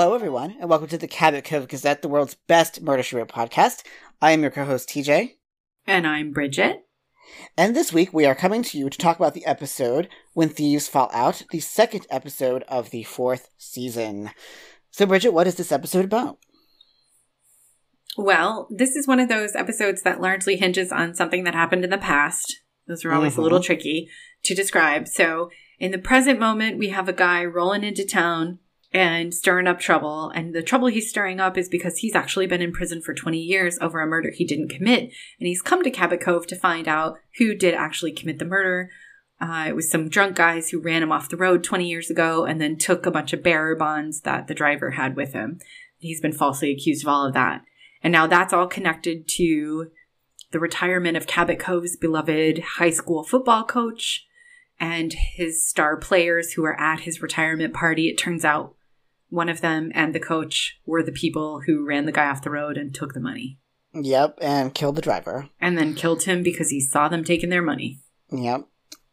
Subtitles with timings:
[0.00, 3.82] Hello, everyone, and welcome to the Cabot Cove Gazette, the world's best murder wrote podcast.
[4.22, 5.38] I am your co-host TJ,
[5.88, 6.84] And I'm Bridget.
[7.56, 10.86] and this week we are coming to you to talk about the episode "When Thieves
[10.86, 14.30] Fall Out," the second episode of the fourth season.
[14.92, 16.38] So, Bridget, what is this episode about?
[18.16, 21.90] Well, this is one of those episodes that largely hinges on something that happened in
[21.90, 22.60] the past.
[22.86, 23.38] Those are always Mhm.
[23.38, 24.08] a little tricky
[24.44, 25.08] to describe.
[25.08, 28.60] So, in the present moment, we have a guy rolling into town
[28.92, 30.30] and stirring up trouble.
[30.30, 33.38] And the trouble he's stirring up is because he's actually been in prison for 20
[33.38, 35.10] years over a murder he didn't commit.
[35.38, 38.90] And he's come to Cabot Cove to find out who did actually commit the murder.
[39.40, 42.44] Uh, it was some drunk guys who ran him off the road 20 years ago
[42.44, 45.58] and then took a bunch of bearer bonds that the driver had with him.
[45.98, 47.62] He's been falsely accused of all of that.
[48.02, 49.90] And now that's all connected to
[50.50, 54.26] the retirement of Cabot Cove's beloved high school football coach
[54.80, 58.08] and his star players who are at his retirement party.
[58.08, 58.74] It turns out
[59.28, 62.50] one of them and the coach were the people who ran the guy off the
[62.50, 63.58] road and took the money
[63.94, 65.48] Yep, and killed the driver.
[65.60, 68.00] and then killed him because he saw them taking their money.
[68.30, 68.66] Yep.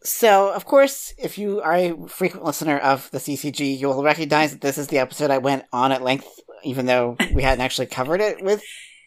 [0.04, 4.52] So, of course, if you are a frequent listener of the CCG, you will recognize
[4.52, 6.28] that this is the episode I went on at length,
[6.64, 8.62] even though we hadn't actually covered it with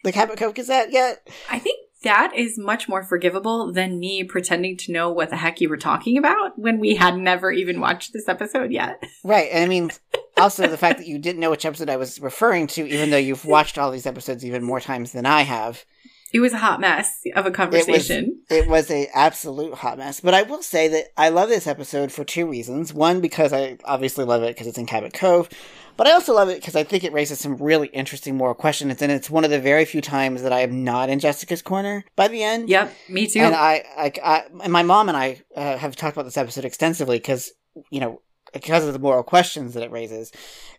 [0.05, 1.29] the Cabot Cove Gazette yet.
[1.51, 5.61] I think that is much more forgivable than me pretending to know what the heck
[5.61, 9.03] you were talking about when we had never even watched this episode yet.
[9.25, 9.91] Right, and I mean,
[10.37, 13.17] also the fact that you didn't know which episode I was referring to, even though
[13.17, 15.85] you've watched all these episodes even more times than I have.
[16.33, 18.43] It was a hot mess of a conversation.
[18.51, 20.21] It was a absolute hot mess.
[20.21, 22.93] But I will say that I love this episode for two reasons.
[22.93, 25.49] One, because I obviously love it because it's in Cabot Cove,
[25.97, 29.03] but I also love it because I think it raises some really interesting moral questions,
[29.03, 32.05] and it's one of the very few times that I am not in Jessica's corner
[32.15, 32.69] by the end.
[32.69, 33.41] Yep, me too.
[33.41, 36.65] And I, I, I and my mom and I uh, have talked about this episode
[36.65, 37.51] extensively because
[37.91, 40.31] you know because of the moral questions that it raises,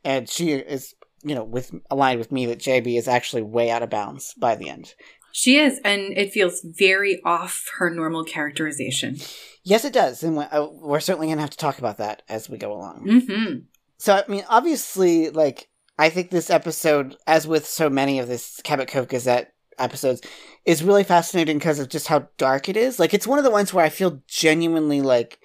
[0.06, 0.94] and she is
[1.24, 4.56] you know with aligned with me that JB is actually way out of bounds by
[4.56, 4.94] the end.
[5.40, 9.16] She is, and it feels very off her normal characterization.
[9.64, 12.50] Yes, it does, and uh, we're certainly going to have to talk about that as
[12.50, 13.24] we go along.
[13.26, 13.54] hmm
[13.98, 18.60] So, I mean, obviously, like I think this episode, as with so many of this
[18.66, 20.20] Cabot Cove Gazette episodes,
[20.66, 23.00] is really fascinating because of just how dark it is.
[23.00, 25.40] Like, it's one of the ones where I feel genuinely like,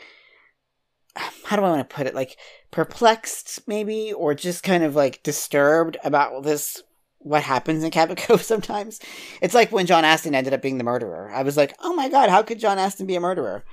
[1.44, 2.16] how do I want to put it?
[2.16, 2.36] Like
[2.72, 6.82] perplexed, maybe, or just kind of like disturbed about this.
[7.24, 9.00] What happens in Cabot Cove sometimes?
[9.42, 11.30] It's like when John Aston ended up being the murderer.
[11.34, 13.64] I was like, oh my god, how could John Aston be a murderer?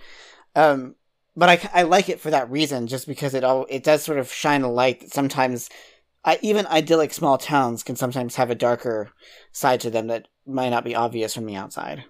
[0.55, 0.95] Um,
[1.35, 4.19] but I, I like it for that reason, just because it all it does sort
[4.19, 5.69] of shine a light that sometimes,
[6.25, 9.11] I, even idyllic small towns can sometimes have a darker
[9.51, 12.05] side to them that might not be obvious from the outside.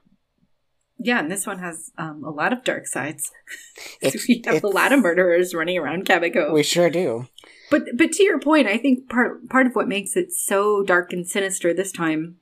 [1.04, 3.32] Yeah, and this one has um, a lot of dark sides.
[4.02, 6.54] It's- we have a lot of murderers running around Cabot Cove.
[6.54, 7.28] We sure do.
[7.72, 11.12] But but to your point, I think part part of what makes it so dark
[11.12, 12.36] and sinister this time,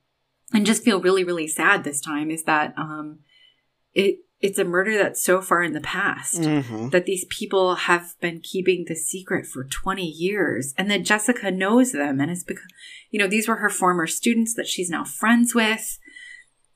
[0.51, 3.19] and just feel really really sad this time, is that um,
[3.93, 8.15] it it's a murder that's so far in the past hmm that these people have
[8.19, 12.65] been keeping the secret for twenty years, and that Jessica knows them, and it's because
[13.11, 15.99] you know these were her former students that she's now friends with.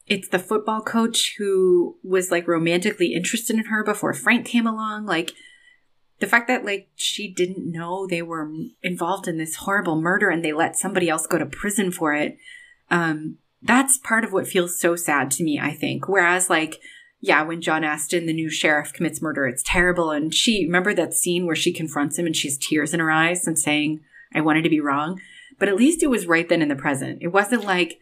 [0.05, 5.07] It's the football coach who was like romantically interested in her before Frank came along,
[5.07, 5.31] like
[6.23, 8.49] the fact that like she didn't know they were
[8.81, 12.37] involved in this horrible murder and they let somebody else go to prison for it
[12.89, 16.07] um that's part of what feels so sad to me i think.
[16.07, 16.79] Whereas like
[17.19, 20.11] yeah when john aston the new sheriff commits murder it's terrible.
[20.11, 23.11] And she remember that scene where she confronts him and she has tears in her
[23.11, 23.99] eyes and saying
[24.33, 25.19] i wanted to be wrong?
[25.59, 27.19] But at least it was right then in the present.
[27.21, 27.99] It wasn't like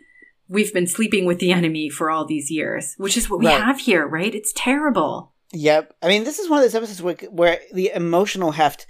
[0.48, 3.62] we've been sleeping with the enemy for all these years which is what we Right.
[3.64, 4.34] have here right?
[4.36, 5.94] It's terrible Yep.
[6.02, 8.88] I mean, this is one of those episodes where, where the emotional heft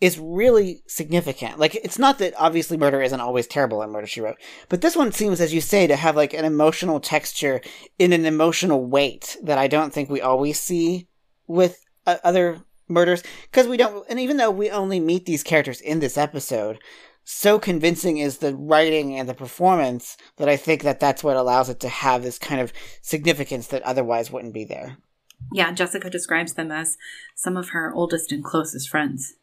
[0.00, 1.58] is really significant.
[1.58, 4.36] Like, it's not that obviously murder isn't always terrible in Murder She Wrote,
[4.68, 7.60] but this one seems, as you say, to have like an emotional texture
[7.98, 11.06] in an emotional weight that I don't think we always see
[11.46, 13.22] with uh, other murders.
[13.50, 16.80] Because we don't, and even though we only meet these characters in this episode,
[17.24, 21.68] so convincing is the writing and the performance that I think that that's what allows
[21.68, 24.98] it to have this kind of significance that otherwise wouldn't be there.
[25.52, 26.96] Yeah, Jessica describes them as
[27.34, 29.34] some of her oldest and closest friends.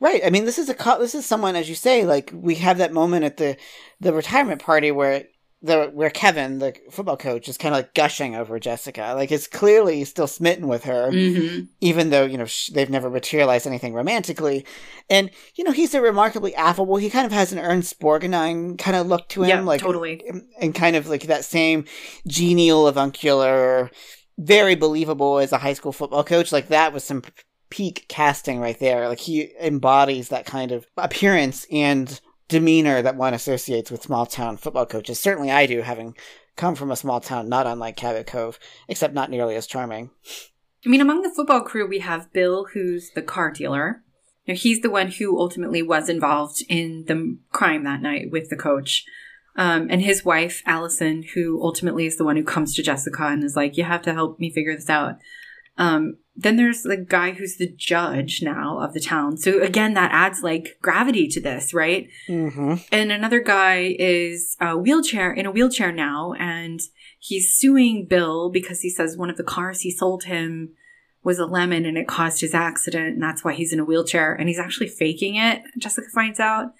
[0.00, 0.20] Right.
[0.24, 2.78] I mean, this is a co- this is someone, as you say, like we have
[2.78, 3.56] that moment at the
[4.00, 5.24] the retirement party where
[5.64, 9.14] the where Kevin, the football coach, is kind of like gushing over Jessica.
[9.16, 11.64] Like, is clearly still smitten with her, Mm-hmm.
[11.80, 14.66] even though you know sh- they've never materialized anything romantically.
[15.08, 16.96] And you know, he's a remarkably affable.
[16.96, 20.22] He kind of has an Ernest Borgnine kind of look to him, Yeah, like totally.
[20.60, 21.84] and kind of like that same
[22.26, 23.90] genial, avuncular,
[24.38, 26.52] very believable as a high school football coach.
[26.52, 27.22] Like that was some
[27.70, 29.08] peak casting right there.
[29.08, 34.56] Like he embodies that kind of appearance and demeanor that one associates with small town
[34.56, 35.18] football coaches.
[35.18, 36.14] Certainly I do, having
[36.56, 38.58] come from a small town not unlike Cabot Cove,
[38.88, 40.10] except not nearly as charming.
[40.84, 44.02] I mean, among the football crew, we have Bill, who's the car dealer.
[44.46, 48.56] Now, he's the one who ultimately was involved in the crime that night with the
[48.56, 49.04] coach.
[49.54, 53.44] Um, and his wife, Allison, who ultimately is the one who comes to Jessica and
[53.44, 55.16] is like, You have to help me figure this out.
[55.78, 59.36] Um, then there's the guy who's the judge now of the town.
[59.36, 62.08] So again, that adds like gravity to this, right?
[62.28, 62.74] Mm-hmm.
[62.90, 66.80] And another guy is a wheelchair in a wheelchair now, and
[67.18, 70.70] he's suing Bill because he says one of the cars he sold him
[71.22, 74.34] was a lemon and it caused his accident, and that's why he's in a wheelchair.
[74.34, 75.62] And he's actually faking it.
[75.78, 76.72] Jessica finds out.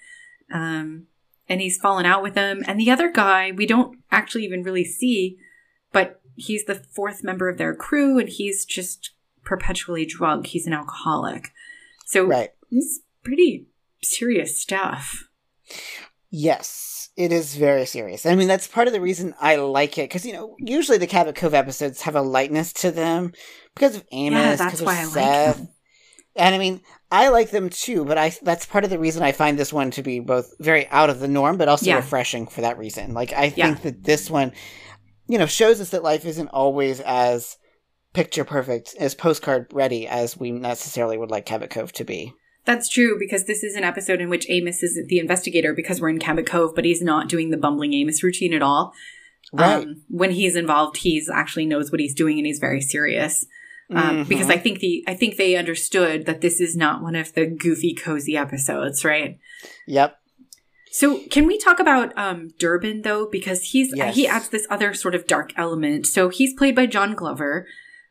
[0.51, 1.07] Um,
[1.53, 2.63] and he's fallen out with them.
[2.67, 5.37] And the other guy, we don't actually even really see,
[5.91, 9.11] but he's the fourth member of their crew, and he's just
[9.45, 10.47] perpetually drunk.
[10.47, 11.49] He's an alcoholic.
[12.07, 12.49] So Right.
[12.71, 13.67] it's pretty
[14.01, 15.27] serious stuff.
[16.29, 18.25] Yes, it is very serious.
[18.25, 21.07] I mean, that's part of the reason I like it because you know usually the
[21.07, 23.33] Cabot Cove episodes have a lightness to them
[23.75, 24.39] because of Amos.
[24.39, 25.59] yeah, that's 'cause of Seth.
[25.59, 25.67] like.
[26.35, 26.81] And I mean,
[27.11, 29.91] I like them too, but I that's part of the reason I find this one
[29.91, 31.97] to be both very out of the norm, but also Yeah.
[31.97, 33.13] refreshing for that reason.
[33.13, 33.67] Like I Yeah.
[33.75, 34.51] think that this one,
[35.27, 37.57] you know, shows us that life isn't always as
[38.13, 42.33] picture perfect, as postcard ready as we necessarily would like Cabot Cove to be.
[42.65, 46.09] That's true because this is an episode in which Amos is the investigator because we're
[46.09, 48.93] in Cabot Cove, but he's not doing the bumbling Amos routine at all.
[49.51, 49.83] Right.
[49.83, 53.45] Um, when he's involved, he's actually knows what he's doing and he's very serious.
[53.91, 54.29] Um, Mhm.
[54.29, 57.45] Because I think the I think they understood that this is not one of the
[57.45, 59.37] goofy, cozy episodes, right?
[59.87, 60.15] Yep.
[60.91, 63.27] So can we talk about um, Durbin though?
[63.29, 64.15] Because he's Yes.
[64.15, 66.05] he adds this other sort of dark element.
[66.07, 67.67] So he's played by John Glover,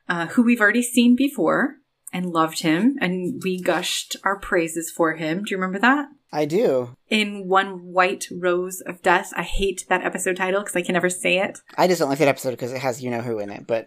[0.09, 1.77] uh, who we've already seen before
[2.13, 5.45] and loved him, and we gushed our praises for him.
[5.45, 6.09] Do you remember that?
[6.35, 6.97] I do.
[7.09, 9.33] In One White Rose of Death.
[9.37, 11.59] I hate that episode title because I can never say it.
[11.77, 13.87] I just don't like that episode because it has you know who in it, but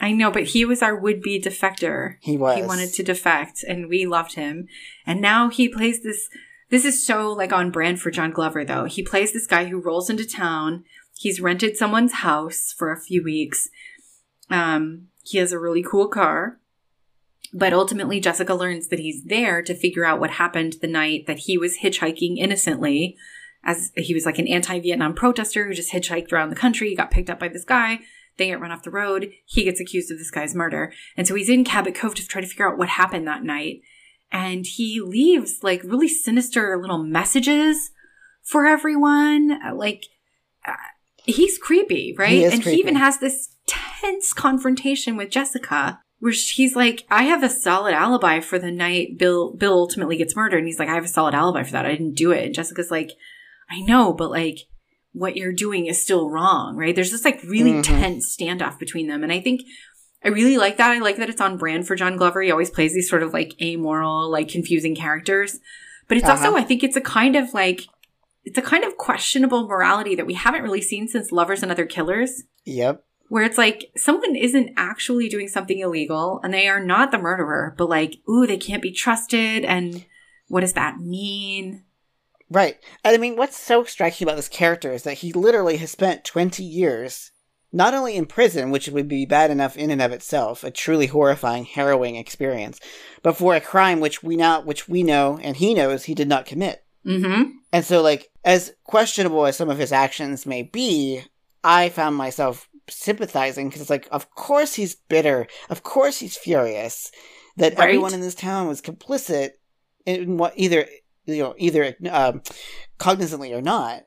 [0.00, 2.16] I know, but he was our would be defector.
[2.20, 2.56] he was.
[2.56, 4.66] He wanted to defect and we loved him.
[5.06, 6.28] And now he plays this
[6.70, 8.84] this is so like on brand for John Glover though.
[8.84, 10.84] He plays this guy who rolls into town.
[11.16, 13.68] He's rented someone's house for a few weeks.
[14.48, 16.58] Um he has a really cool car.
[17.52, 21.40] But ultimately Jessica learns that he's there to figure out what happened the night that
[21.40, 23.16] he was hitchhiking innocently
[23.62, 27.10] as he was like an anti-Vietnam protester who just hitchhiked around the country, he got
[27.10, 28.00] picked up by this guy.
[28.36, 29.32] They get run off the road.
[29.44, 30.92] He gets accused of this guy's murder.
[31.16, 33.80] And so he's in Cabot Cove to try to figure out what happened that night.
[34.32, 37.90] And he leaves like really sinister little messages
[38.42, 39.58] for everyone.
[39.64, 40.06] Uh, Like,
[40.66, 40.72] uh,
[41.24, 42.30] he's creepy, right?
[42.30, 42.70] He and creepy.
[42.70, 47.94] he even has this tense confrontation with Jessica where he's like, I have a solid
[47.94, 50.58] alibi for the night Bill, Bill ultimately gets murdered.
[50.58, 51.86] And he's like, I have a solid alibi for that.
[51.86, 52.44] I didn't do it.
[52.44, 53.12] And Jessica's like,
[53.70, 54.66] I know, but like,
[55.12, 56.94] what you're doing is still wrong, right?
[56.94, 57.82] There's this like really Mhm.
[57.82, 59.22] tense standoff between them.
[59.22, 59.62] And I think
[60.22, 60.90] I really like that.
[60.90, 62.42] I like that it's on brand for John Glover.
[62.42, 65.58] He always plays these sort of like amoral, like confusing characters.
[66.08, 66.56] But it's also, Uh-huh.
[66.58, 67.80] I think it's a kind of like,
[68.44, 71.86] it's a kind of questionable morality that we haven't really seen since Lovers and Other
[71.86, 73.02] Killers, Yep.
[73.28, 77.74] where it's like someone isn't actually doing something illegal and they are not the murderer,
[77.78, 79.64] but like, ooh, they can't be trusted.
[79.64, 80.04] And
[80.48, 81.84] what does that mean?
[82.50, 82.78] Right.
[83.04, 86.24] And I mean, what's so striking about this character is that he literally has spent
[86.24, 87.30] 20 years
[87.72, 91.06] not only in prison, which would be bad enough in and of itself, a truly
[91.06, 92.80] horrifying, harrowing experience,
[93.22, 96.28] but for a crime which we now, which we know and he knows he did
[96.28, 96.84] not commit.
[97.06, 97.50] Mm-hmm.
[97.72, 101.22] And so, like, as questionable as some of his actions may be,
[101.62, 105.46] I found myself sympathizing because it's like, of course he's bitter.
[105.68, 107.12] Of course he's furious
[107.56, 107.88] that Right.
[107.90, 109.50] everyone in this town was complicit
[110.04, 110.88] in what either,
[111.30, 112.42] you know, either um,
[112.98, 114.02] cognizantly or not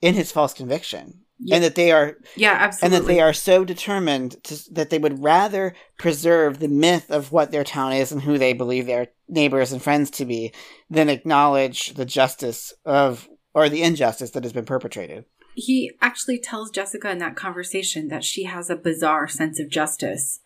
[0.00, 1.20] in his false conviction.
[1.44, 1.56] Yeah.
[1.56, 4.98] And that they are, Yeah, absolutely, and that they are so determined to, that they
[4.98, 9.08] would rather preserve the myth of what their town is and who they believe their
[9.28, 10.52] neighbors and friends to be
[10.88, 15.24] than acknowledge the justice of or the injustice that has been perpetrated.
[15.54, 20.40] he actually tells Jessica in that conversation that she has a bizarre sense of justice.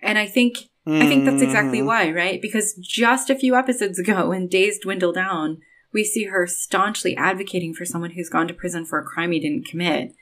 [0.00, 1.86] And I think I think that's exactly Mhm.
[1.86, 2.42] why, right?
[2.42, 5.58] Because just a few episodes ago when Days Dwindle Down,
[5.92, 9.38] we see her staunchly advocating for someone who's gone to prison for a crime he
[9.38, 10.12] didn't commit.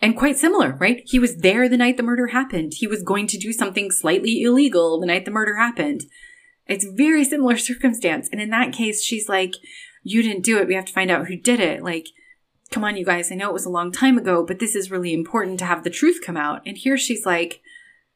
[0.00, 1.02] And quite similar, right?
[1.04, 2.74] He was there the night the murder happened.
[2.76, 6.04] He was going to do something slightly illegal the night the murder happened.
[6.66, 8.28] It's very similar circumstance.
[8.32, 9.52] And in that case, she's like,
[10.02, 10.66] you didn't do it.
[10.66, 11.82] We have to find out who did it.
[11.82, 12.08] Like,
[12.70, 13.30] come on, you guys.
[13.30, 15.84] I know it was a long time ago, but this is really important to have
[15.84, 16.62] the truth come out.
[16.66, 17.60] And here she's like,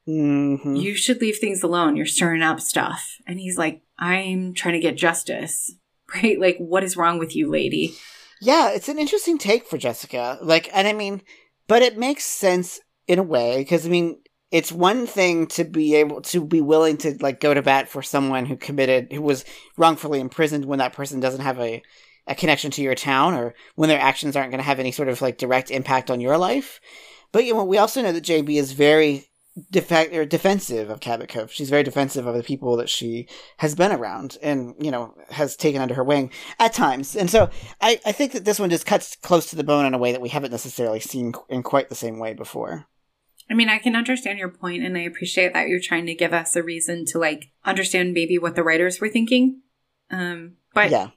[0.09, 0.81] Mhm.
[0.81, 1.97] you should leave things alone.
[1.97, 3.17] You're stirring up stuff.
[3.27, 5.73] And he's like, I'm trying to get justice.
[6.15, 6.41] Right?
[6.41, 7.95] Like, what is wrong with you, lady?
[8.41, 10.39] Yeah, it's an interesting take for Jessica.
[10.41, 11.21] Like, and I mean,
[11.67, 14.19] but it makes sense in a way because I mean,
[14.51, 18.01] it's one thing to be able to be willing to like go to bat for
[18.01, 19.45] someone who committed who was
[19.77, 21.83] wrongfully imprisoned when that person doesn't have a
[22.27, 25.09] a connection to your town or when their actions aren't going to have any sort
[25.11, 26.81] of like direct impact on your life.
[27.33, 29.28] But you know, we also know that JB is very
[29.71, 31.53] def- or defensive of Cabot Cove.
[31.53, 35.57] She's very defensive of the people that she has been around and, you know, has
[35.57, 37.17] taken under her wing at times.
[37.17, 37.51] And so
[37.81, 40.13] I, I think that this one just cuts close to the bone in a way
[40.13, 42.87] that we haven't necessarily seen in quite the same way before.
[43.51, 46.35] I mean, I can understand your point, and I appreciate that you're trying to give
[46.35, 49.63] us a reason to like understand maybe what the writers were thinking.
[50.11, 51.11] Um, but yeah,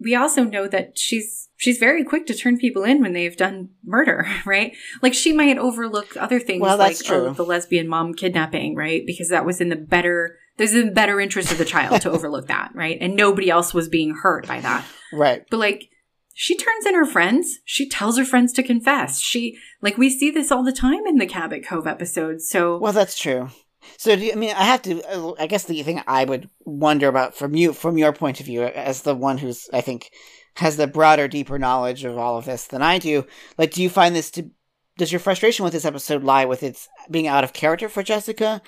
[0.00, 3.70] we also know that she's she's very quick to turn people in when they've done
[3.84, 4.72] murder, right?
[5.02, 7.34] Like she might overlook other things Well, like that's oh, true.
[7.34, 9.02] the lesbian mom kidnapping, right?
[9.06, 12.10] Because that was in the better there's in the better interest of the child to
[12.12, 12.96] overlook that, right?
[13.00, 14.84] And nobody else was being hurt by that.
[15.12, 15.42] right.
[15.50, 15.88] But like
[16.36, 17.60] she turns in her friends.
[17.64, 19.20] She tells her friends to confess.
[19.20, 22.48] She like we see this all the time in the Cabot Cove episodes.
[22.48, 23.50] So Well, that's true.
[23.96, 25.02] So, do you, I mean, I have to.
[25.02, 28.46] uh, I guess the thing I would wonder about from you, from your point of
[28.46, 30.10] view, as the one who's, I think,
[30.56, 33.26] has the broader, deeper knowledge of all of this than I do.
[33.58, 34.50] Like, do you find this to?
[34.96, 38.62] Does your frustration with this episode lie with its being out of character for Jessica,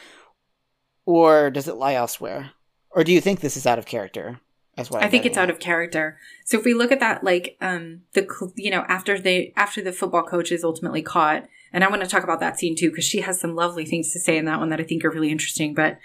[1.04, 2.50] or does it lie elsewhere?
[2.90, 4.40] Or do you think this is out of character?
[4.78, 6.18] As well, I think it's out of character.
[6.44, 9.92] So if we look at that, like um the you know after they after the
[9.92, 13.04] football coach is ultimately caught, and I want to talk about that scene too because
[13.04, 15.30] she has some lovely things to say in that one that I think are really
[15.30, 15.74] interesting.
[15.74, 15.98] But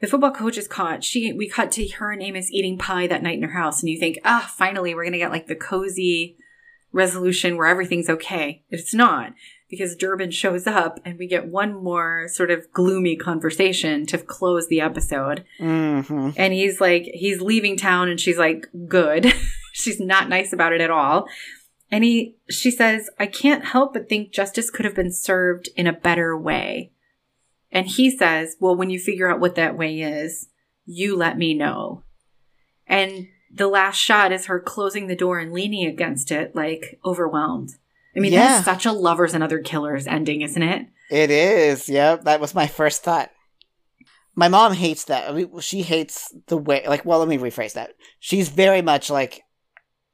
[0.00, 1.04] the football coach is caught.
[1.04, 3.90] She we cut to her and Amos eating pie that night in her house, and
[3.90, 6.36] you think, ah, finally we're gonna get like the cozy
[6.92, 8.62] resolution where everything's okay.
[8.70, 9.32] It's not
[9.70, 14.68] because Durbin shows up and we get one more sort of gloomy conversation to close
[14.68, 15.44] the episode.
[15.58, 19.32] hmm And he's like, he's leaving town and she's like, good.
[19.72, 21.26] she's not nice about it at all.
[21.92, 25.86] And he, she says, I can't help but think justice could have been served in
[25.86, 26.90] a better way.
[27.70, 30.48] And he says, well, when you figure out what that way is,
[30.86, 32.02] you let me know.
[32.86, 37.70] And the last shot is her closing the door and leaning against it, like overwhelmed.
[38.16, 38.46] I mean, Yeah.
[38.48, 40.86] that's such a lovers and other killers ending, isn't it?
[41.10, 41.88] It is.
[41.90, 43.30] Yep, that was my first thought.
[44.34, 45.28] My mom hates that.
[45.28, 46.84] I mean, she hates the way.
[46.88, 47.92] Like, well, let me rephrase that.
[48.18, 49.42] She's very much like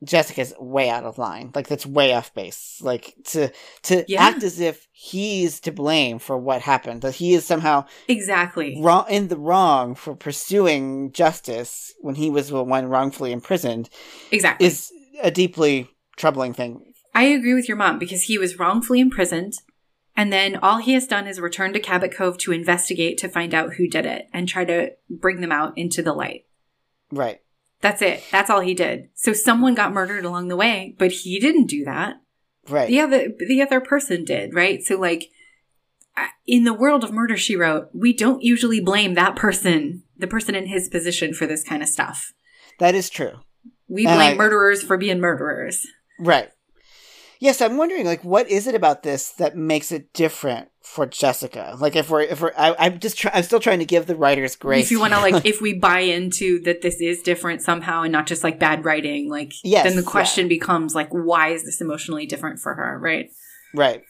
[0.04, 1.50] Jessica's way out of line.
[1.54, 2.78] Like that's way off base.
[2.80, 3.50] Like to
[3.82, 4.22] to Yeah.
[4.22, 7.02] act as if he's to blame for what happened.
[7.02, 8.78] That he is somehow Exactly.
[8.80, 13.90] wrong in the wrong for pursuing justice when he was the one wrongfully imprisoned
[14.30, 14.66] Exactly.
[14.66, 16.92] is a deeply troubling thing.
[17.14, 19.54] I agree with your mom because he was wrongfully imprisoned.
[20.16, 23.54] And then all he has done is return to Cabot Cove to investigate to find
[23.54, 26.44] out who did it and try to bring them out into the light.
[27.12, 27.40] Right.
[27.80, 28.24] That's it.
[28.32, 29.08] That's all he did.
[29.14, 32.16] So someone got murdered along the way, but he didn't do that.
[32.68, 32.88] Right.
[32.88, 34.82] The other the other person did, right?
[34.82, 35.30] So like
[36.46, 40.54] in the world of murder she wrote, we don't usually blame that person, the person
[40.54, 42.32] in his position for this kind of stuff.
[42.78, 43.32] That is true.
[43.88, 45.86] We blame I- murderers for being murderers.
[46.18, 46.50] Right.
[47.40, 51.76] Yes, I'm wondering, like, what is it about this that makes it different for Jessica?
[51.78, 54.16] Like, if we're, if we're, I, I'm just, try, I'm still trying to give the
[54.16, 54.84] writers grace.
[54.86, 58.12] If you want to like, if we buy into that this is different somehow and
[58.12, 60.10] not just like bad writing, like, Yes, then the yeah.
[60.10, 63.30] question becomes like, why is this emotionally different for her, right?
[63.74, 64.02] right.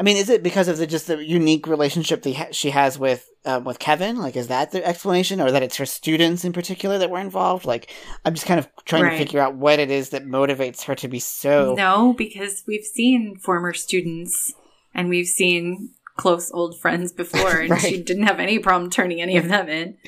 [0.00, 3.28] I mean, is it because of the just the unique relationship ha- she has with
[3.44, 4.16] um, with Kevin?
[4.16, 7.66] Like, is that the explanation, or that it's her students in particular that were involved?
[7.66, 7.92] Like,
[8.24, 9.10] I'm just kind of trying Right.
[9.12, 11.74] to figure out what it is that motivates her to be so.
[11.74, 14.54] No, because we've seen former students
[14.94, 19.36] and we've seen close old friends before, and she didn't have any problem turning any
[19.36, 19.98] of them in.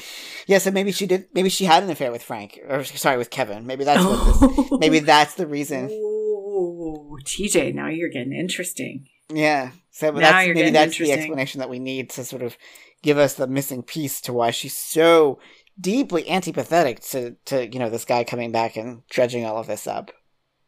[0.47, 1.27] Yes, and maybe she did.
[1.35, 3.67] Maybe she had an affair with Frank, or sorry, with Kevin.
[3.67, 4.41] Maybe that's what.
[4.41, 5.91] This, maybe that's the reason.
[5.91, 9.07] Ooh, TJ, now you're getting interesting.
[9.33, 9.71] Yeah.
[9.91, 12.57] So that's maybe that's the explanation that we need to sort of
[13.03, 15.39] give us the missing piece to why she's so
[15.81, 19.87] deeply antipathetic to to you know this guy coming back and dredging all of this
[19.87, 20.11] up.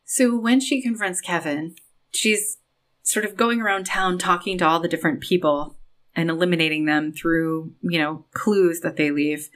[0.04, 1.74] So when she confronts Kevin,
[2.12, 2.58] she's
[3.02, 5.76] sort of going around town talking to all the different people
[6.14, 9.48] and eliminating them through, you know, clues that they leave.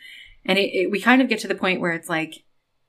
[0.44, 2.44] And it, it, we kind of get to the point where it's like,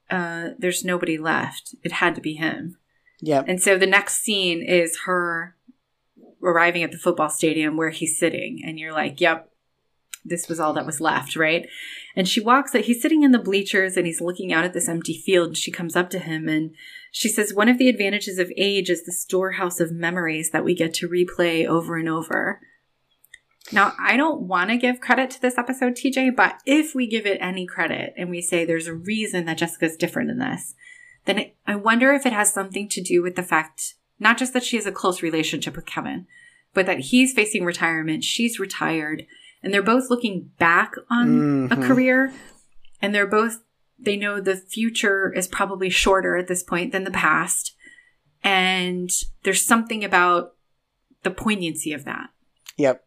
[0.10, 1.76] uh, there's nobody left.
[1.84, 2.78] It had to be him.
[3.22, 3.44] Yeah.
[3.48, 5.56] And so the next scene is her
[6.44, 8.62] arriving at the football stadium where he's sitting.
[8.64, 9.52] And you're like, yep,
[10.26, 11.68] this was all that was left, right?
[12.16, 14.90] And she walks, that he's sitting in the bleachers and he's looking out at this
[14.90, 15.58] empty field.
[15.58, 16.76] She comes up to him and
[17.12, 20.76] she says, One of the advantages of age is the storehouse of memories that we
[20.76, 22.62] get to replay over and over.
[23.72, 27.26] Now, I don't want to give credit to this episode, TJ, but if we give
[27.26, 30.74] it any credit and we say there's a reason that Jessica's different in this,
[31.26, 34.64] then I wonder if it has something to do with the fact not just that
[34.64, 36.28] she has a close relationship with Kevin,
[36.74, 39.26] but that he's facing retirement, she's retired,
[39.64, 41.72] and they're both looking back on Mhm.
[41.72, 42.34] a career
[43.02, 43.60] and they're both
[44.02, 47.76] they know the future is probably shorter at this point than the past.
[48.44, 49.10] And
[49.44, 50.56] there's something about
[51.24, 52.30] the poignancy of that.
[52.78, 53.04] Yep.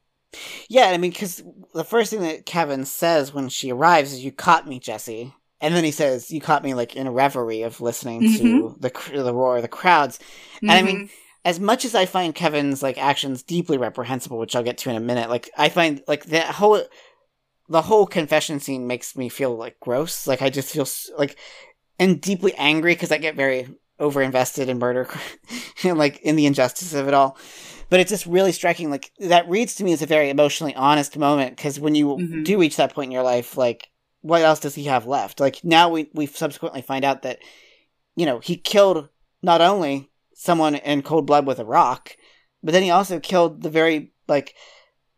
[0.68, 1.42] Yeah, I mean, because
[1.72, 5.74] the first thing that Kevin says when she arrives is, "You caught me, Jesse," and
[5.74, 8.80] then he says, "You caught me like in a reverie of listening to Mm-hmm.
[8.80, 10.18] the the roar of the crowds."
[10.60, 11.08] And I mean,
[11.44, 14.96] as much as I find Kevin's like actions deeply reprehensible, which I'll get to in
[14.96, 16.82] a minute, like I find like that whole
[17.68, 20.26] the whole confession scene makes me feel like gross.
[20.26, 21.38] Like I just feel like
[21.98, 25.08] and deeply angry because I get very over invested in murder
[25.84, 27.38] and like in the injustice of it all.
[27.88, 28.90] But it's just really striking.
[28.90, 32.44] Like that reads to me as a very emotionally honest moment because when you Mhm.
[32.44, 33.88] do reach that point in your life, like
[34.22, 35.38] what else does he have left?
[35.40, 37.38] Like now we we subsequently find out that
[38.16, 39.08] you know he killed
[39.42, 42.16] not only someone in cold blood with a rock,
[42.62, 44.54] but then he also killed the very like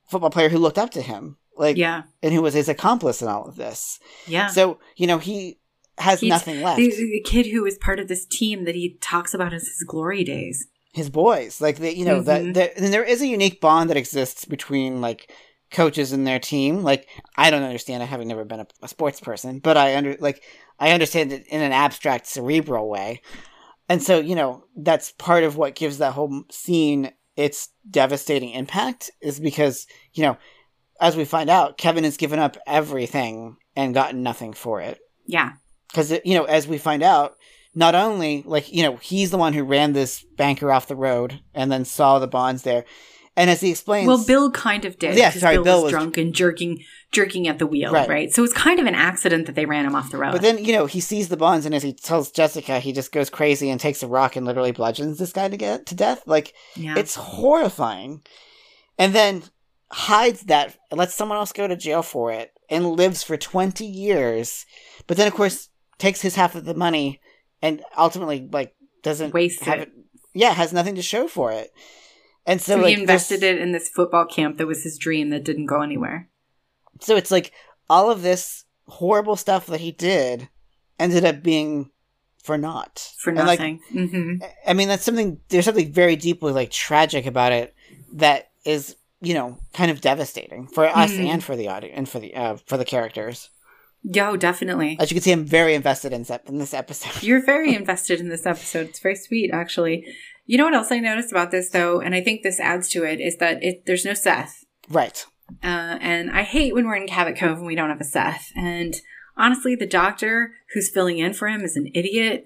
[0.08, 3.28] football player who looked up to him, like yeah, and who was his accomplice in
[3.28, 3.98] all of this.
[4.26, 4.48] yeah.
[4.48, 5.58] So you know he
[5.98, 6.78] has He's- nothing left.
[6.78, 9.84] the, the kid who was part of this team that he talks about as his
[9.86, 10.66] glory days.
[10.92, 12.24] his boys like the, you know Mhm.
[12.24, 15.30] that that and there is a unique bond that exists between like
[15.74, 19.20] coaches and their team like i don't understand i haven't never been a, a sports
[19.20, 20.42] person but i under like
[20.78, 23.20] i understand it in an abstract cerebral way.
[23.88, 29.10] And so you know that's part of what gives that whole scene its devastating impact
[29.20, 30.36] is because you know
[31.00, 35.00] as we find out kevin has given up everything and gotten nothing for it.
[35.26, 35.52] Yeah,
[35.88, 37.36] because you know as we find out
[37.74, 41.40] not only like you know he's the one who ran this banker off the road
[41.52, 42.84] and then saw the bonds there
[43.36, 45.16] and as he explains well, Bill kind of did.
[45.16, 48.08] Yeah, because sorry, Bill, Bill was, was- drunk and jerking, jerking at the wheel, Right.
[48.08, 48.32] right.
[48.32, 50.32] So it's kind of an accident that they ran him off the road.
[50.32, 53.10] but then you know he sees the bonds and as he tells jessica he just
[53.12, 56.22] goes crazy and takes a rock and literally bludgeons this guy to get to death
[56.26, 58.22] like yeah, it's horrifying
[58.98, 59.42] and then
[59.90, 64.64] hides that lets someone else go to jail for it and lives for 20 years
[65.06, 65.68] but then of course
[65.98, 67.20] takes his half of the money
[67.62, 69.92] and ultimately like doesn't waste have it.
[70.32, 71.70] yeah has nothing to show for it
[72.46, 74.98] and so, so like he invested this- it in this football camp that was his
[74.98, 76.28] dream that didn't go anywhere.
[77.00, 77.52] so it's like
[77.90, 80.48] all of this horrible stuff that he did
[80.98, 81.90] ended up being
[82.42, 83.80] for naught For And, like, nothing.
[83.90, 84.34] hmm
[84.66, 85.40] I mean, that's something.
[85.48, 87.74] There's something very deeply like tragic about it
[88.14, 91.26] that is, you know, kind of devastating for us Mhm.
[91.26, 93.48] and for the audience and for the uh, for the characters.
[94.02, 94.98] Yo, definitely.
[95.00, 97.22] As you can see, I'm very invested in, sep- in this episode.
[97.22, 98.88] You're very invested in this episode.
[98.90, 100.04] It's very sweet, actually.
[100.46, 103.04] You know what else I noticed about this, though, and I think this adds to
[103.04, 104.64] it, is that it there's no Seth.
[104.90, 105.24] right.
[105.62, 108.50] Uh, and I hate when we're in Cabot Cove and we don't have a Seth.
[108.56, 108.94] And
[109.36, 112.44] honestly, the doctor who's filling in for him is an idiot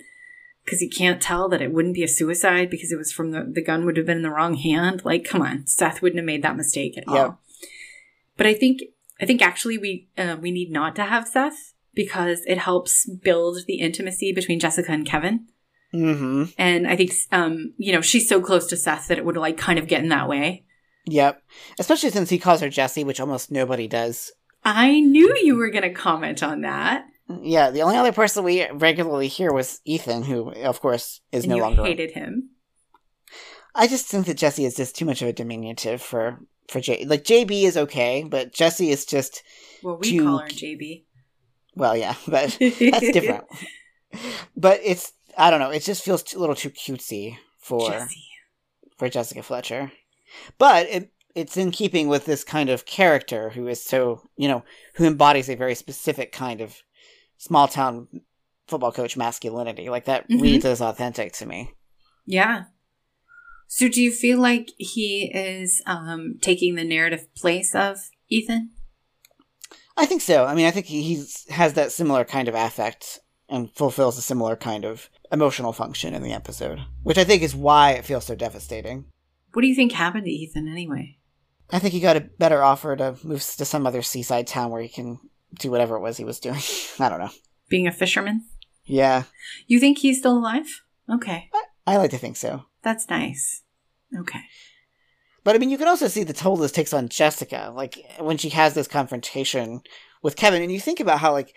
[0.65, 3.49] because he can't tell that it wouldn't be a suicide because it was from the,
[3.49, 5.05] the gun would have been in the wrong hand.
[5.05, 7.17] Like, come on, Seth wouldn't have made that mistake at Yep.
[7.17, 7.41] all.
[8.37, 8.81] But I think,
[9.21, 13.59] I think actually we, uh, we need not to have Seth because it helps build
[13.69, 15.47] the intimacy between Jessica and Kevin.
[15.95, 16.45] Mm-hmm.
[16.59, 19.57] And I think, um, you know, she's so close to Seth that it would like
[19.57, 20.65] kind of get in that way.
[21.07, 21.43] Yep.
[21.79, 24.31] Especially since he calls her Jessie, which almost nobody does.
[24.65, 27.07] I knew you were going to comment on that.
[27.43, 27.71] Yeah.
[27.71, 31.57] The only other person we regularly hear was Ethan, who, of course, is and no
[31.57, 31.85] you longer.
[31.85, 32.51] hated him.
[33.75, 37.05] I just think that Jessie is just too much of a diminutive for for J.
[37.07, 39.43] Like JB is okay, but Jessie is just
[39.83, 41.05] Well, we To- call her JB.
[41.77, 43.45] well, yeah, but that's different.
[44.57, 45.71] but it's I don't know.
[45.71, 48.25] It just feels too, a little too cutesy for Jessie.
[48.99, 49.93] for Jessica Fletcher.
[50.59, 54.65] But it it's in keeping with this kind of character who is so you know
[54.95, 56.77] who embodies a very specific kind of
[57.39, 58.09] small town
[58.67, 59.89] football coach masculinity.
[59.89, 60.43] Like that Mhm.
[60.43, 61.73] reads as authentic to me.
[62.27, 62.65] Yeah.
[63.69, 67.99] So do you feel like he is um, taking the narrative place of
[68.29, 68.71] Ethan?
[69.97, 70.45] I think so.
[70.47, 74.23] I mean, I think he he's, has that similar kind of affect and fulfills a
[74.23, 78.25] similar kind of emotional function in the episode, which I think is why it feels
[78.25, 79.07] so devastating.
[79.53, 81.19] What do you think happened to Ethan anyway?
[81.71, 84.83] I think he got a better offer to move to some other seaside town where
[84.83, 85.19] he can
[85.59, 86.61] do whatever it was he was doing.
[86.99, 87.31] I don't know.
[87.69, 88.45] Being a fisherman?
[88.85, 89.25] Yeah,
[89.67, 90.83] You think he's still alive?
[91.13, 91.51] Okay.
[91.87, 92.65] I like to think so.
[92.83, 93.63] That's nice.
[94.19, 94.41] Okay.
[95.45, 98.39] But I mean, you can also see the toll this takes on Jessica, like when
[98.39, 99.83] she has this confrontation
[100.23, 101.55] with Kevin, and you think about how like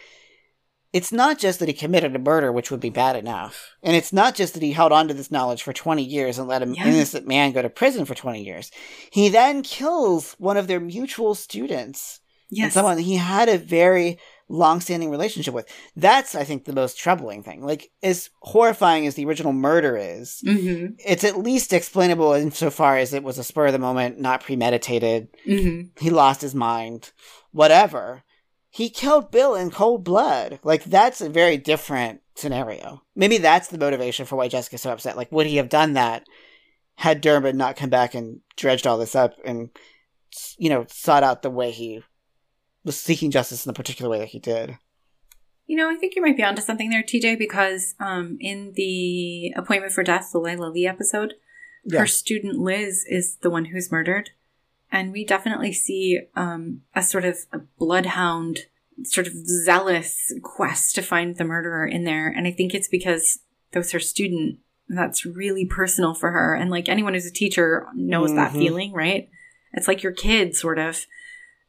[0.93, 4.11] it's not just that he committed a murder, which would be bad enough, and it's
[4.13, 6.75] not just that he held on to this knowledge for twenty years and let an
[6.75, 6.87] Yeah.
[6.87, 8.71] innocent man go to prison for twenty years.
[9.11, 12.19] He then kills one of their mutual students,
[12.57, 15.65] and someone he had a very long-standing relationship with.
[15.95, 17.63] That's, I think, the most troubling thing.
[17.63, 20.95] Like, as horrifying as the original murder is, Mm-hmm.
[20.99, 25.29] it's at least explainable insofar as it was a spur of the moment, not premeditated.
[25.47, 26.03] Mm-hmm.
[26.03, 27.11] He lost his mind,
[27.53, 28.23] whatever.
[28.73, 30.59] He killed Bill in cold blood.
[30.63, 33.03] Like, that's a very different scenario.
[33.15, 35.17] Maybe that's the motivation for why Jessica's so upset.
[35.17, 36.23] Like, would he have done that
[36.95, 39.69] had Durbin not come back and dredged all this up and,
[40.57, 42.01] you know, sought out the way he
[42.85, 44.77] was seeking justice in the particular way that he did?
[45.67, 49.51] You know, I think you might be onto something there, TJ, because um, in the
[49.57, 51.33] Appointment for Death, the Layla Lee episode,
[51.85, 51.99] Yeah.
[51.99, 54.31] her student Liz is the one who's murdered.
[54.91, 58.59] And we definitely see um, a sort of a bloodhound,
[59.03, 62.27] sort of zealous quest to find the murderer in there.
[62.27, 63.39] And I think it's because
[63.71, 64.59] that was her student.
[64.89, 66.53] That's really personal for her.
[66.53, 68.57] And like anyone who's a teacher knows that Mhm.
[68.59, 69.29] feeling, right?
[69.73, 71.05] It's like your kid, sort of.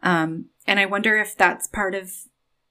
[0.02, 2.12] Um, and I wonder if that's part of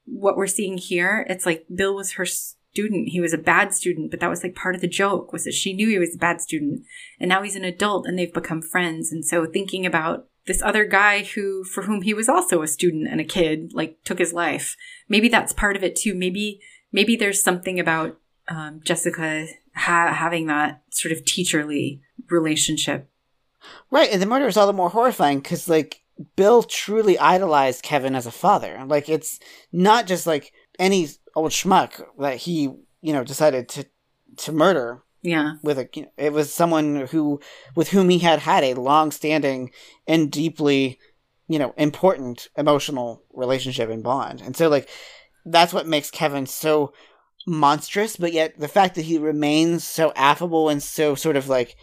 [0.06, 1.26] what we're seeing here.
[1.30, 3.10] It's like Bill was her student.
[3.10, 5.54] He was a bad student, but that was like part of the joke was that
[5.54, 6.84] she knew he was a bad student.
[7.20, 9.14] And now he's an adult and they've become friends.
[9.14, 13.08] And so thinking about this other guy who, for whom he was also a student
[13.08, 14.76] and a kid, like took his life.
[15.08, 16.14] Maybe that's part of it too.
[16.16, 23.10] Maybe, maybe there's something about um, Jessica ha- having that sort of teacherly relationship.
[23.92, 26.02] Right, and the murder is all the more horrifying because, like,
[26.36, 28.84] Bill truly idolized Kevin as a father.
[28.86, 29.40] Like, it's
[29.72, 32.64] not just like any old schmuck that he,
[33.02, 33.86] you know, decided to
[34.38, 35.54] to murder Yeah.
[35.64, 35.90] with a.
[35.94, 37.40] You know, it was someone who,
[37.76, 39.72] with whom he had had a long-standing
[40.08, 41.00] and deeply,
[41.48, 44.90] you know, important emotional relationship and bond, and so like,
[45.46, 46.94] that's what makes Kevin so
[47.48, 48.16] monstrous.
[48.16, 51.76] But yet, the fact that he remains so affable and so sort of like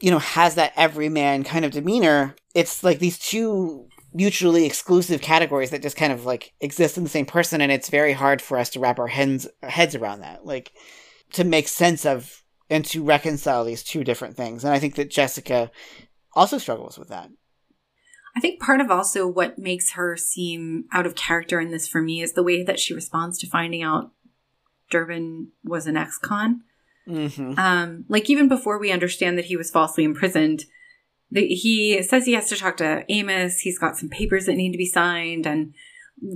[0.00, 5.70] you know, has that everyman kind of demeanor, it's like these two mutually exclusive categories
[5.70, 8.58] that just kind of like exist in the same person, and it's very hard for
[8.58, 10.72] us to wrap our heads heads around that, like
[11.36, 14.64] to make sense of and to reconcile these two different things.
[14.64, 15.70] And I think that Jessica
[16.34, 17.30] also struggles with that.
[18.36, 22.02] I think part of also what makes her seem out of character in this for
[22.02, 24.10] me is the way that she responds to finding out
[24.90, 26.62] Durbin was an ex-con.
[27.08, 27.58] Mm-hmm.
[27.58, 30.64] Um, like even before we understand that he was falsely imprisoned,
[31.30, 33.60] the, he says he has to talk to Amos.
[33.60, 35.74] He's got some papers that need to be signed, and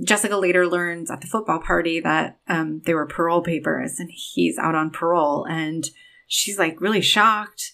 [0.03, 4.57] Jessica later learns at the football party that um, they were parole papers, and he's
[4.57, 5.89] out on parole, and
[6.27, 7.73] she's like really shocked.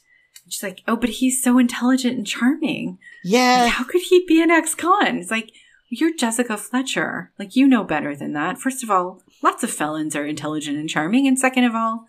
[0.50, 2.91] She's like, "Oh, but he's so intelligent and charming.
[2.91, 5.52] Like, Yeah, how could he be an ex-con?" It's like
[5.89, 7.32] you're Jessica Fletcher.
[7.38, 8.58] Like you know better than that.
[8.58, 12.06] First of all, lots of felons are intelligent and charming, and second of all,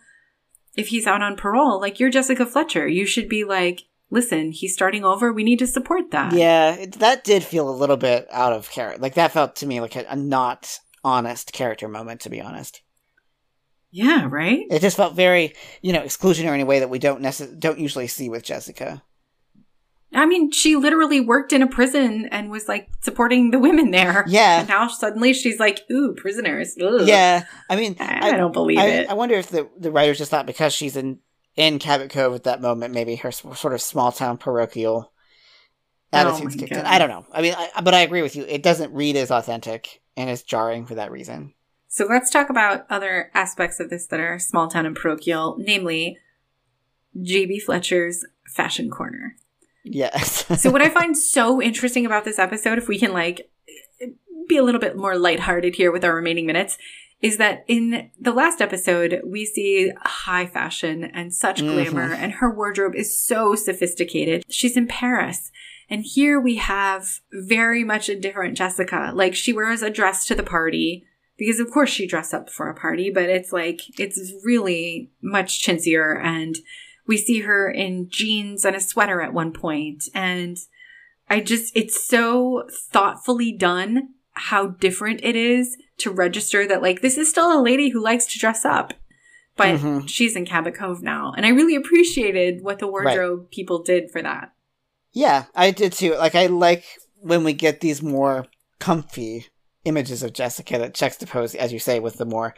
[0.77, 4.73] if he's out on parole, like you're Jessica Fletcher, you should be like, listen, he's
[4.73, 5.31] starting over.
[5.31, 6.33] We need to support that.
[6.33, 9.01] yeah, it, that did feel a little bit out of character.
[9.01, 12.81] Like that felt to me like a, a not honest character moment, to be honest.
[13.91, 14.65] Yeah, right?
[14.69, 17.79] It just felt very, you know, exclusionary in a way that we don't necess- don't
[17.79, 19.01] usually see with Jessica.
[20.13, 24.25] I mean, she literally worked in a prison and was like supporting the women there.
[24.27, 24.59] Yeah.
[24.59, 26.75] And now suddenly she's like, ooh, prisoners.
[26.81, 27.07] Ugh.
[27.07, 29.09] Yeah, I mean, I, don't believe I, it.
[29.09, 31.19] I wonder if the the writers just thought because she's in
[31.59, 35.11] in Cabot Cove at that moment, maybe her sort of small town parochial
[36.13, 36.85] attitudes Oh kicked in.
[36.85, 37.25] I don't know.
[37.33, 38.45] I mean, I, but I agree with you.
[38.45, 41.53] It doesn't read as authentic and is jarring for that reason.
[41.89, 46.17] So let's talk about other aspects of this that are small town and parochial, namely
[47.17, 49.35] JB Fletcher's fashion corner.
[49.83, 50.45] Yes.
[50.61, 53.51] So what I find so interesting about this episode, if we can like
[54.47, 56.77] be a little bit more lighthearted here with our remaining minutes,
[57.21, 61.73] is that in the last episode, we see high fashion and such Mhm.
[61.73, 64.45] glamour, and her wardrobe is so sophisticated.
[64.49, 65.51] She's in Paris.
[65.89, 69.11] And here we have very much a different Jessica.
[69.13, 71.05] Like she wears a dress to the party
[71.37, 75.63] because of course she dressed up for a party, but it's like, it's really much
[75.65, 76.57] chintzier and
[77.07, 80.57] we see her in jeans and a sweater at one point and
[81.27, 87.17] I just, it's so thoughtfully done how different it is to register that, like, this
[87.17, 88.93] is still a lady who likes to dress up,
[89.55, 90.07] but Mhm.
[90.09, 91.33] she's in Cabot Cove now.
[91.35, 94.53] And I really appreciated what the wardrobe people did for that.
[95.11, 96.15] yeah, I did too.
[96.15, 96.85] Like, I like
[97.21, 98.45] when we get these more
[98.79, 99.47] comfy
[99.83, 102.53] images of Jessica that juxtapose, as you say, with the more,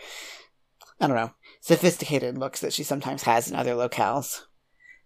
[0.99, 4.41] I don't know, sophisticated looks that she sometimes has in other locales.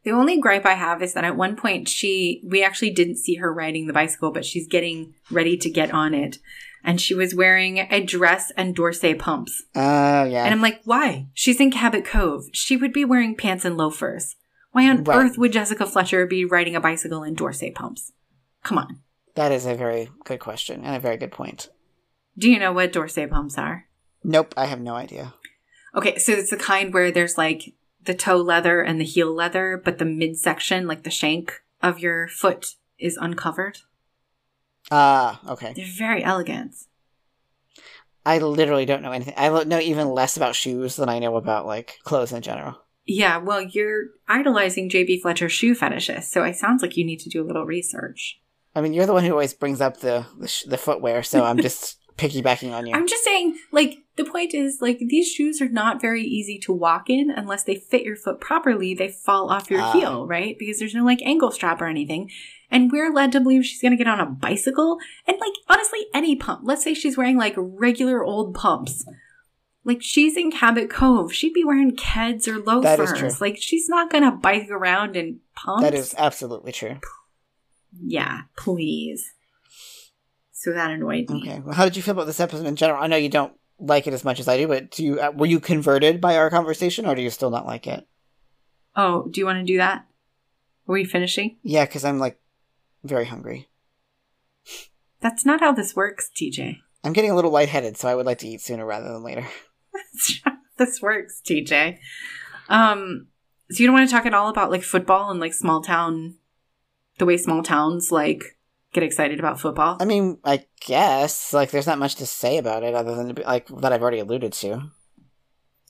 [0.03, 3.35] The only gripe I have is that at one point she, we actually didn't see
[3.35, 6.37] her riding the bicycle, but she's getting ready to get on it.
[6.87, 9.63] And she was wearing a dress and d'Orsay pumps.
[9.75, 10.43] Oh, yeah.
[10.45, 11.27] And I'm like, why?
[11.33, 12.45] She's in Cabot Cove.
[12.53, 14.35] She would be wearing pants and loafers.
[14.71, 15.17] Why on Right.
[15.17, 18.11] earth would Jessica Fletcher be riding a bicycle in d'Orsay pumps?
[18.63, 18.99] Come on.
[19.35, 21.69] That is a very good question and a very good point.
[22.37, 23.85] Do you know what d'Orsay pumps are?
[24.23, 25.33] Nope, I have no idea.
[25.95, 29.81] Okay, so it's the kind where there's like the toe leather and the heel leather,
[29.83, 33.79] but the midsection, like the shank of your foot, is uncovered.
[34.91, 35.73] Ah, okay.
[35.75, 36.75] They're very elegant.
[38.25, 39.35] I literally don't know anything.
[39.37, 42.75] I know even less about shoes than I know about like clothes in general.
[43.05, 47.29] Yeah, well, you're idolizing JB Fletcher shoe fetishist, so it sounds like you need to
[47.29, 48.41] do a little research.
[48.75, 51.43] I mean, you're the one who always brings up the the, sh- the footwear, so
[51.43, 52.95] I'm just piggybacking on you.
[52.95, 56.73] I'm just saying, like, the point is, like, these shoes are not very easy to
[56.73, 58.95] walk in unless they fit your foot properly.
[58.95, 59.91] They fall off your Ah.
[59.91, 60.57] heel, right?
[60.57, 62.31] Because there's no, like, ankle strap or anything.
[62.71, 64.97] And we're led to believe she's gonna get on a bicycle.
[65.27, 66.61] And, like, honestly, any pump.
[66.63, 69.05] Let's say she's wearing, like, regular old pumps.
[69.83, 71.31] Like, she's in Cabot Cove.
[71.33, 73.19] She'd be wearing Keds or That is loafers.
[73.37, 73.47] true.
[73.47, 75.83] Like, she's not gonna bike around in pumps.
[75.83, 76.97] that is absolutely true.
[78.03, 79.31] Yeah, please.
[80.51, 81.41] So that annoyed me.
[81.43, 81.59] Okay.
[81.63, 83.01] Well, how did you feel about this episode in general?
[83.01, 85.31] I know you don't like it as much as I do, but do you uh,
[85.31, 88.07] were you converted by our conversation, or do you still not like it?
[88.95, 90.05] Oh, do you want to do that?
[90.87, 91.57] Are we finishing?
[91.61, 92.39] Yeah, because I'm like
[93.07, 93.69] very hungry.
[95.21, 96.77] That's not how this works, TJ.
[97.03, 99.47] I'm getting a little lightheaded, so I would like to eat sooner rather than later.
[99.93, 101.97] That's how this works, TJ.
[102.69, 103.27] Um,
[103.69, 106.35] so you don't want to talk at all about like football and like small town,
[107.17, 108.57] the way small towns like
[108.93, 109.97] get excited about football.
[109.99, 113.67] I mean, I guess like there's not much to say about it other than like
[113.67, 114.91] that I've already alluded to.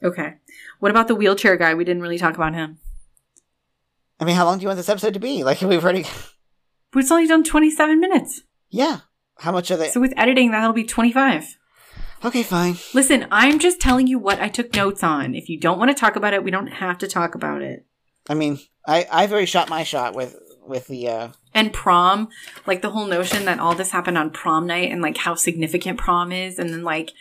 [0.04, 0.36] Okay.
[0.80, 1.74] What about the wheelchair guy?
[1.74, 2.80] We didn't really talk about him.
[4.20, 5.44] I mean, how long do you want this episode to be?
[5.44, 6.06] Like we've already,
[6.96, 8.42] But it's only done 27 minutes.
[8.70, 9.02] yeah.
[9.40, 9.90] How much are they?
[9.90, 11.58] So with editing, that'll be 25.
[12.24, 12.78] okay, fine.
[12.94, 15.36] Listen, I'm just telling you what I took notes on.
[15.36, 17.86] If you don't want to talk about it, we don't have to talk about it.
[18.30, 22.30] I mean, I I've already shot my shot with with the uh and prom
[22.66, 26.00] like the whole notion that all this happened on prom night and like how significant
[26.00, 27.12] prom is and then like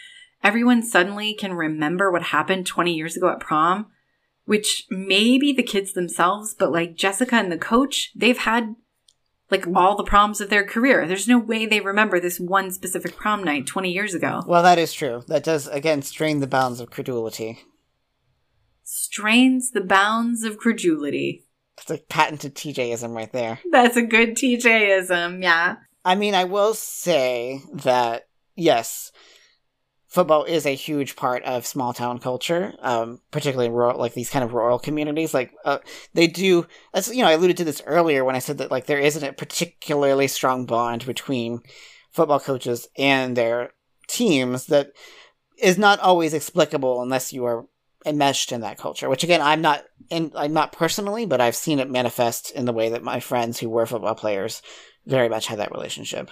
[0.44, 3.86] everyone suddenly can remember what happened 20 years ago at prom
[4.44, 8.76] which maybe the kids themselves but like jessica and the coach they've had
[9.50, 9.76] like mm.
[9.76, 13.42] all the proms of their career there's no way they remember this one specific prom
[13.44, 15.22] night 20 years ago Well, that is true.
[15.28, 17.58] That does again strain the bounds of credulity.
[18.82, 21.44] strains the bounds of credulity
[21.78, 23.60] It's a patented TJism right there.
[23.70, 25.76] that's a good tjism yeah
[26.06, 29.10] I mean, I will say that yes,
[30.14, 34.30] football is a huge part of small town culture, um, particularly in rural, like these
[34.30, 35.34] kind of rural communities.
[35.34, 35.78] Like uh,
[36.12, 36.68] they do.
[36.94, 39.24] as you know, I alluded to this earlier when I said that like there isn't
[39.24, 41.62] a particularly strong bond between
[42.12, 43.72] football coaches and their
[44.06, 44.92] teams that
[45.58, 47.66] is not always explicable unless you are
[48.06, 49.08] enmeshed in that culture.
[49.08, 52.72] Which again, I'm not, in, I'm not personally, but I've seen it manifest in the
[52.72, 54.62] way that my friends who were football players
[55.06, 56.30] very much had that relationship.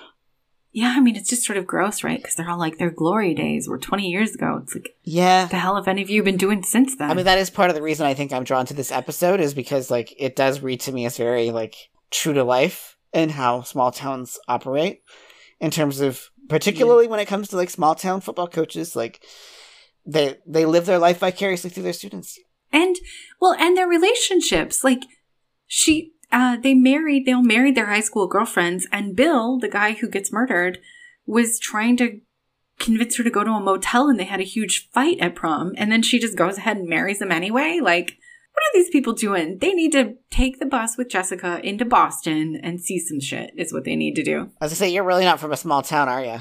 [0.74, 2.18] Yeah, I mean, it's just sort of gross, right?
[2.18, 4.60] Because they're all like their glory days were 20 years ago.
[4.62, 5.44] It's like, Yeah.
[5.46, 7.10] the hell have any of you been doing since then?
[7.10, 9.38] I mean, that is part of the reason I think I'm drawn to this episode
[9.40, 11.74] is because, like, it does read to me as very, like,
[12.10, 15.02] true to life in how small towns operate
[15.60, 19.22] in terms of, particularly when it comes to, like, small town football coaches, like,
[20.06, 22.38] they, they live their life vicariously through their students.
[22.72, 22.96] and,
[23.40, 24.82] well, and their relationships.
[24.82, 25.02] Like,
[25.66, 29.92] she, uh, they married, they all married their high school girlfriends, and Bill, the guy
[29.92, 30.78] who gets murdered,
[31.26, 32.20] was trying to
[32.78, 35.72] convince her to go to a motel, and they had a huge fight at prom,
[35.76, 37.80] and then she just goes ahead and marries him anyway.
[37.82, 38.16] Like,
[38.52, 39.58] what are these people doing?
[39.58, 43.72] They need to take the bus with Jessica into Boston and see some shit, is
[43.72, 44.50] what they need to do.
[44.60, 46.38] As I say, you're really not from a small town, are you?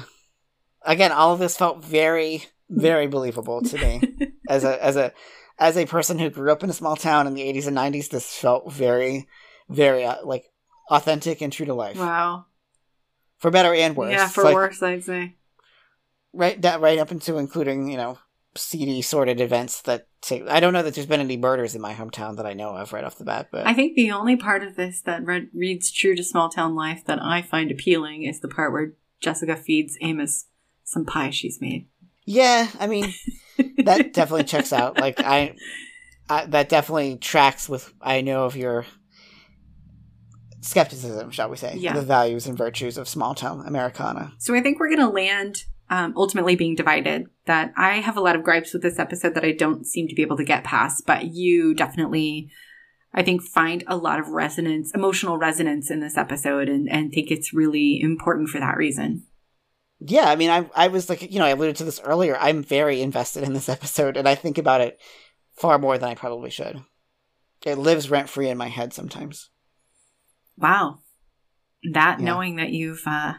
[0.84, 4.32] Again, all of this felt very, very believable to me.
[4.48, 5.12] as a, as a,
[5.58, 8.10] as a person who grew up in a small town in the 80s and 90s,
[8.10, 9.26] this felt very,
[9.72, 10.50] very, uh, like,
[10.90, 11.96] authentic and true to life.
[11.98, 12.46] Wow.
[13.38, 14.12] For better and worse.
[14.12, 15.36] Yeah, for Like, worse, I'd say.
[16.32, 18.18] right that right up into including you know
[18.54, 21.92] seedy sordid events that take i don't know that there's been any murders in my
[21.94, 24.62] hometown that i know of right off the bat but I think the only part
[24.62, 28.40] of this that read, reads true to small town life that I find appealing is
[28.40, 30.46] the part where Jessica feeds Amos
[30.84, 31.88] some pie she's made.
[32.26, 33.12] yeah i mean
[33.84, 35.54] that definitely checks out like I,
[36.30, 38.84] I that definitely tracks with i know of your
[40.62, 41.92] skepticism shall we say Yeah.
[41.92, 45.64] the values and virtues of small town americana So I think we're going to land
[45.90, 47.26] um, ultimately being divided.
[47.44, 50.14] That I have a lot of gripes with this episode that I don't seem to
[50.14, 52.50] be able to get past, but you definitely.
[53.12, 57.30] I think find a lot of resonance, emotional resonance in this episode, and, and think
[57.30, 59.26] it's really important for that reason.
[60.00, 62.62] yeah i mean i i was like you know i alluded to this earlier i'm
[62.62, 64.98] very invested in this episode and i think about it
[65.52, 66.80] far more than i probably should
[67.66, 69.50] it lives rent free in my head sometimes
[70.56, 71.00] Wow.
[71.92, 72.24] That Yeah.
[72.26, 73.34] knowing that you've uh,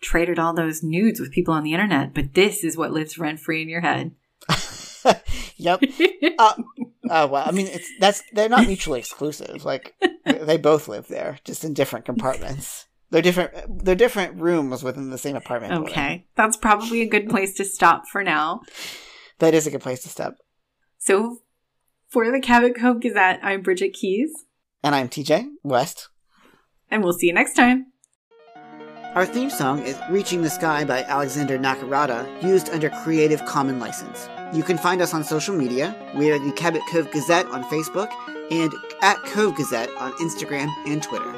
[0.00, 3.40] traded all those nudes with people on the internet, but this is what lives rent
[3.40, 4.14] free in your head.
[5.56, 5.80] yep.
[6.38, 6.52] Uh,
[7.08, 9.64] uh, well, I mean, it's that's they're not mutually exclusive.
[9.64, 9.94] Like
[10.26, 12.86] they both live there, just in different compartments.
[13.10, 13.54] They're different.
[13.84, 15.72] They're different rooms within the same apartment.
[15.72, 16.24] Okay, building.
[16.34, 18.60] that's probably a good place to stop for now.
[19.38, 20.34] That is a good place to stop.
[20.98, 21.38] So,
[22.10, 24.44] for the Cabot Cove Gazette, I'm Bridget Keys.
[24.82, 26.10] And I'm TJ West.
[26.90, 27.86] And we'll see you next time.
[29.14, 34.28] Our theme song is Reaching the Sky by Alexander Nakarada, used under Creative Commons license.
[34.52, 35.96] You can find us on social media.
[36.14, 38.12] We are the Cabot Cove Gazette on Facebook
[38.50, 38.72] and
[39.02, 41.32] at Cove Gazette on Instagram and Twitter.